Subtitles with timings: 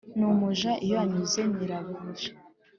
[0.17, 2.31] N umuja iyo azunguye nyirabuja